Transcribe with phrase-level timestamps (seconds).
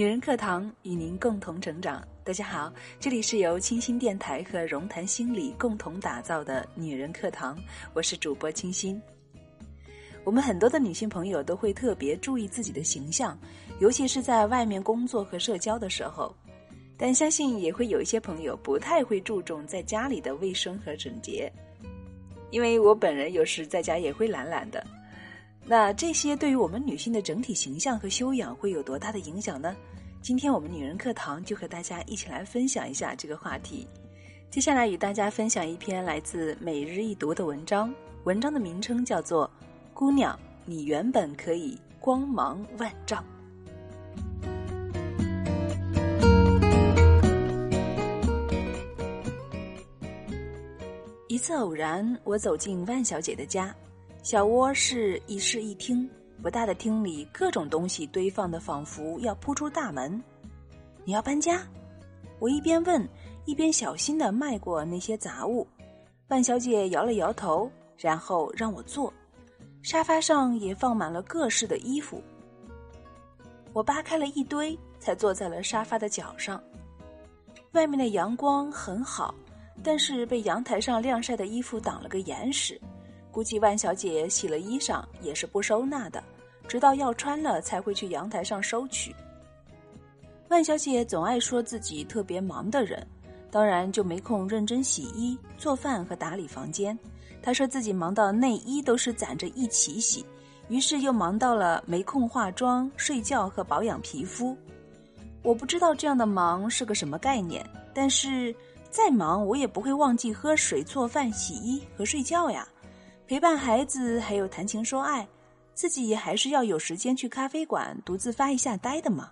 [0.00, 2.02] 女人课堂与您共同成长。
[2.24, 7.54] 大家好，这里是由清新电台和荣谈心理共同打造的女人课堂，
[7.92, 8.98] 我是主播清新。
[10.24, 13.38] 我们很多的女性朋友都会特别注意自己的形象，
[13.78, 16.34] 尤其是在外面工作和社交的时候。
[16.96, 21.52] 但相信也会有一些朋友不太会注重在家里的卫生和整洁，
[22.50, 24.82] 因为我本人有时在家也会懒懒的。
[25.70, 29.76] 那这些对于我们女性的整体形象和修养会有多大的影响呢？
[30.20, 33.86] 今天我们女人课堂就和大家一起来分享一下这个话题。
[34.50, 37.94] 接下来与大家分享一篇来自每日一读的文章，
[38.24, 39.48] 文章的名称叫做
[39.94, 43.22] 《姑娘，你原本可以光芒万丈》。
[51.28, 53.72] 一次偶然，我走进万小姐的家。
[54.22, 56.08] 小窝是一室一厅，
[56.42, 60.22] 不大的厅里各种东西堆放的仿佛要扑出大门。
[61.04, 61.66] 你要搬家？
[62.38, 63.08] 我一边问，
[63.46, 65.66] 一边小心的迈过那些杂物。
[66.28, 69.12] 万小姐摇了摇头，然后让我坐。
[69.82, 72.22] 沙发上也放满了各式的衣服。
[73.72, 76.62] 我扒开了一堆，才坐在了沙发的角上。
[77.72, 79.34] 外面的阳光很好，
[79.82, 82.78] 但是被阳台上晾晒的衣服挡了个严实。
[83.32, 86.22] 估计万小姐洗了衣裳也是不收纳的，
[86.66, 89.14] 直到要穿了才会去阳台上收取。
[90.48, 93.06] 万小姐总爱说自己特别忙的人，
[93.50, 96.98] 当然就没空认真洗衣、做饭和打理房间。
[97.40, 100.26] 她说自己忙到内衣都是攒着一起洗，
[100.68, 104.56] 于是又忙到了没空化妆、睡觉和保养皮肤。
[105.42, 108.54] 我不知道这样的忙是个什么概念，但是
[108.90, 112.68] 再忙我也不会忘记喝水、做饭、洗衣和睡觉呀。
[113.30, 115.24] 陪伴孩子，还有谈情说爱，
[115.72, 119.30] 自己还是要有时间去咖啡馆独自发一下呆的嘛。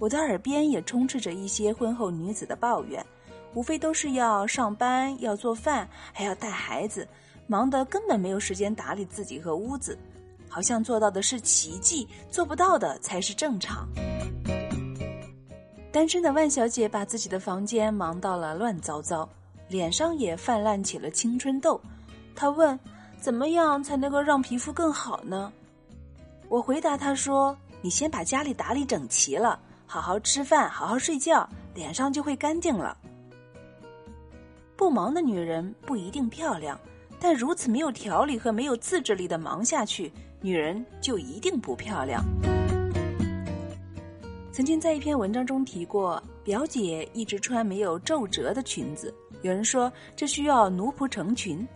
[0.00, 3.06] 我的耳边也充斥着一些婚后女子的抱怨，
[3.54, 7.06] 无非都是要上班、要做饭，还要带孩子，
[7.46, 9.96] 忙得根本没有时间打理自己和屋子，
[10.48, 13.88] 好像做到的是奇迹，做不到的才是正常。
[15.92, 19.28] 单身的万小姐把自己的房间忙到了乱糟糟，
[19.68, 21.80] 脸上也泛滥起了青春痘。
[22.34, 22.78] 他问
[23.20, 25.52] ：“怎么样才能够让皮肤更好呢？”
[26.48, 32.96] 我回答他说：“你先把家里打理整齐了，好好吃饭，好好睡觉，脸上就会干净了。”
[34.76, 36.78] 不忙的女人不一定漂亮，
[37.20, 42.24] 但如此没有条理和没有自制力的忙下去，女人就一定不漂亮。
[44.52, 51.66] 曾经在一篇文章中提过，表姐一直穿没有皱褶的裙子，有人说这需要奴仆成群。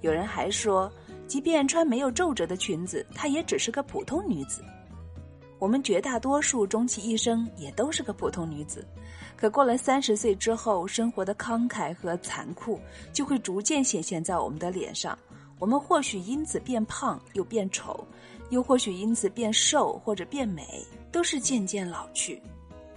[0.00, 0.90] 有人还说，
[1.26, 4.64] 即便穿没有皱褶的裙子，她也只是个普通女子。
[5.58, 8.82] 我们绝大多数终其一生也都是个普通女子，
[9.36, 12.80] 可过了三十岁之后，生活的慷慨和残酷
[13.12, 15.18] 就会逐渐显现在我们的脸上。
[15.58, 18.02] 我们或许因此变胖又变丑，
[18.48, 20.82] 又或许因此变瘦或者变美，
[21.12, 22.40] 都是渐渐老去。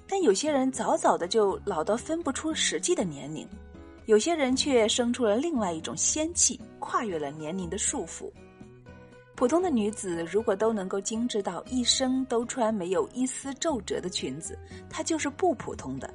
[0.08, 3.46] 但有些人早早的就老到分不出实际的年龄。
[4.06, 8.30] 有些人却生出了另外一种仙气，跨越了年龄的束缚。
[9.36, 14.58] 普通的女子如果都能够精致到一生都穿没有一丝皱褶的裙子，
[14.90, 16.14] 她就是不普通的。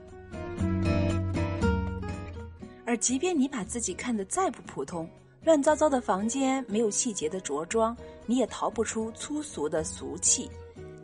[2.84, 5.08] 而即便你把自己看得再不普通，
[5.44, 10.50] 乱糟糟的房间没有细节的着装，你也逃不出粗俗的俗气。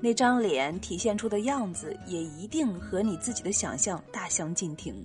[0.00, 5.04] 那张脸体现出的样子，也一定和你自己的想象大相径庭。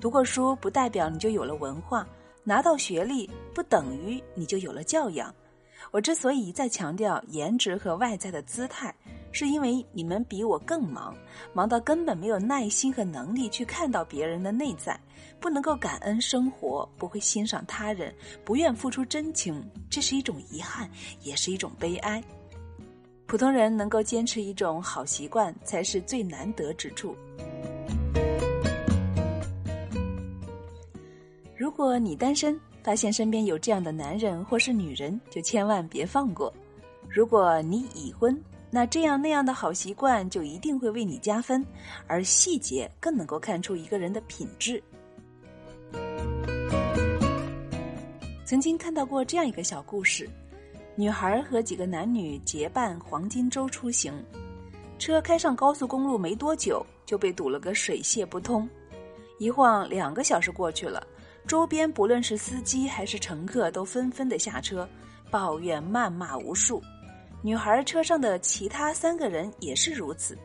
[0.00, 2.08] 读过书不代表你就有了文化，
[2.42, 5.32] 拿到学历不等于你就有了教养。
[5.90, 8.94] 我之所以一再强调颜值和外在的姿态，
[9.30, 11.14] 是因为你们比我更忙，
[11.52, 14.98] 忙到根本没有耐心和能力去看到别人的内在，
[15.38, 20.88] 不能够感恩生活，不会欣赏他人，不愿付出真情，这是一种遗憾，
[21.20, 22.22] 也是一种悲哀。
[23.26, 27.14] 普通人能够坚持一种好习惯，才是最难得之处。
[31.80, 36.52] 如果你单身，发现身边有这样的男人或是女人，就千万别放过；
[37.08, 38.38] 如果你已婚，
[38.70, 41.64] 那这样那样的好习惯就一定会为你加分，
[42.06, 44.82] 而细节更能够看出一个人的品质。
[48.44, 50.28] 曾经看到过这样一个小故事：
[50.96, 54.12] 女孩和几个男女结伴黄金周出行，
[54.98, 58.68] 车开上高速公路没多久，就被堵了个水泄不通，
[59.38, 61.02] 一晃两个小时过去了。
[61.46, 64.88] 周边不论是司机还是乘客，都纷纷的下车，
[65.30, 66.82] 抱怨谩骂无数。
[67.42, 70.38] 女孩车上的其他三个人也是如此。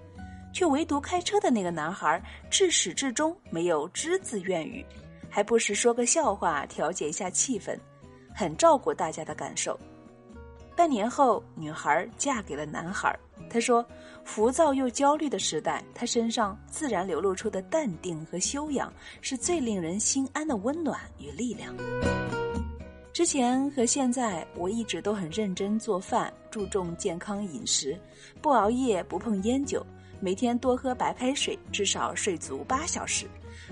[0.54, 4.86] 却唯独开车的那个男孩至始至终没有只字怨语，
[5.30, 7.78] 还不时说个笑话调节一下气氛，
[8.34, 9.78] 很照顾大家的感受。
[10.76, 13.18] 半年后，女孩嫁给了男孩。
[13.50, 13.86] 她说
[14.26, 18.92] ：“浮躁又焦虑的时代，他身上自然流露出的淡定和修养，
[19.22, 21.74] 是最令人心安的温暖与力量。”
[23.14, 27.98] 之前和现在，我一直都很认真做饭，注重健康饮食，
[28.42, 29.86] 不熬夜，不碰烟酒，
[30.20, 33.26] 每天多喝白开水，至少睡足八小时，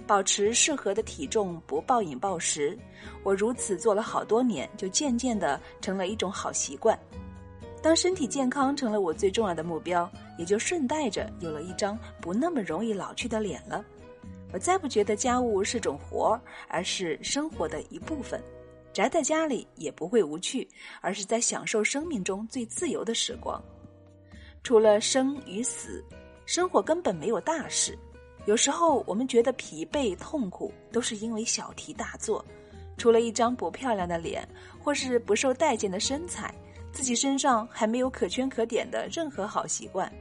[0.06, 2.78] 保持适合的体重，不暴饮暴食。
[3.24, 6.98] 我如此做了好多年，就渐渐的成了一种好习惯。
[7.82, 13.84] 当身体健康成了我最重要的目标，也就顺带着有了一张不那么容易老去的脸了。
[14.54, 18.42] 我再不觉得家务是种活儿，而是生活的一部分。
[18.94, 20.70] 宅在家里也不会无趣，
[21.02, 23.62] 而是在享受生命中最自由的时光。
[24.62, 26.02] 除了生与死，
[26.46, 27.98] 生活根本没有大事。
[28.46, 32.44] 有时候我们觉得疲惫、痛苦，都是因为小题大做。
[32.98, 34.48] 除了一张不漂亮的脸，
[34.84, 36.54] 或是不受待见的身材，
[36.92, 40.12] 自己身上还没有可圈可点的任何好习惯。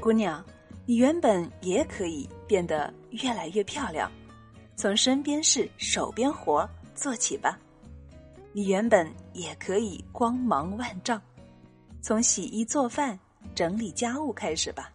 [0.00, 0.44] 姑娘，
[0.84, 4.10] 你原本也可以变得越来越漂亮。
[4.74, 7.58] 从身边事、手边活做起吧，
[8.52, 11.20] 你原本也可以光芒万丈。
[12.00, 13.18] 从洗衣做饭、
[13.54, 14.92] 整理家务开始吧。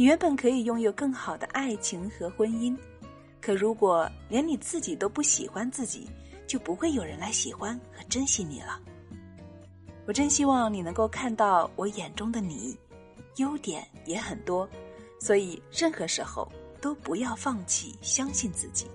[0.00, 2.74] 你原本可以拥有更好的爱情和婚姻，
[3.38, 6.08] 可如果连你自己都不喜欢自己，
[6.46, 8.80] 就不会有人来喜欢和珍惜你了。
[10.06, 12.74] 我真希望你能够看到我眼中的你，
[13.36, 14.66] 优点也很多，
[15.18, 16.50] 所以任何时候。
[16.80, 18.86] 都不要放弃，相信自己。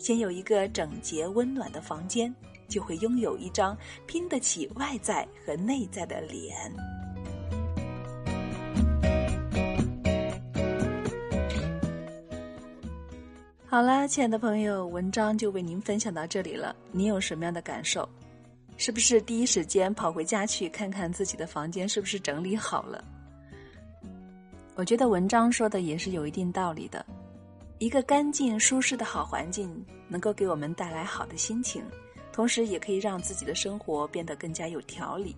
[0.00, 2.34] 先有一个整洁温暖的房间，
[2.66, 6.74] 就会拥有一张拼得起外在和内在的脸。
[13.74, 16.76] 好啦，亲爱的朋友，文章就为您分享到这里了。
[16.92, 18.08] 你有什么样的感受？
[18.76, 23.02] 是不是第一时间跑回家去看看自己的房间是不是整理好了？
[24.76, 27.04] 我觉得文章说的也是有一定道理的，
[27.78, 31.82] 一个干净舒适的好环境，能够给我们带来好的心情，
[32.32, 35.34] 同时也可以让自己的生活变得更加有条理。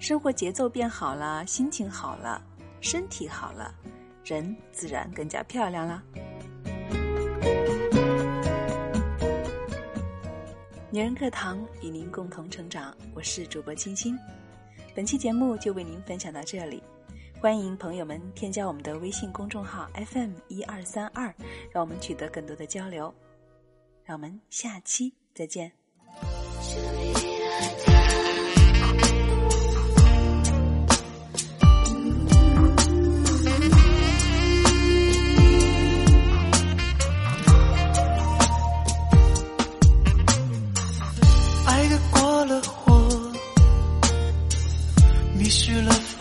[0.00, 2.42] 生活节奏变好了，心情好了，
[2.80, 3.72] 身体好了，
[4.24, 6.02] 人自然更加漂亮啦。
[10.92, 14.18] 女人课堂与您共同成长，我是主播清新，
[14.92, 16.82] 本期节目就为您分享到这里。
[17.40, 21.32] 欢迎朋友们添加我们的微信公众号 FM 一二三二，
[21.70, 23.14] 让我们取得更多的交流。
[24.04, 25.70] 让我们下期再见。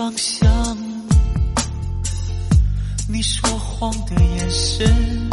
[0.09, 0.77] 方向。
[3.07, 5.29] 你说谎的眼神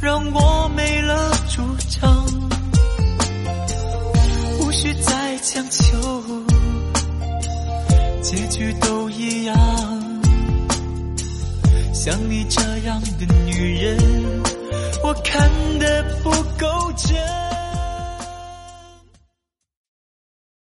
[0.00, 2.24] 让我没了主张，
[4.60, 6.22] 无需再强求，
[8.22, 9.56] 结局都一样。
[11.92, 13.98] 像你这样的女人，
[15.02, 15.50] 我看
[15.80, 17.16] 得不够真。